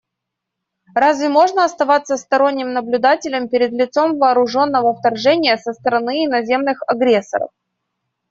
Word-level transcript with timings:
Разве 0.95 1.29
можно 1.29 1.63
оставаться 1.63 2.17
сторонним 2.17 2.73
наблюдателем 2.73 3.47
перед 3.49 3.71
лицом 3.71 4.17
вооруженного 4.17 4.95
вторжения 4.95 5.57
со 5.57 5.73
стороны 5.73 6.25
иноземных 6.25 6.81
агрессоров? 6.87 7.51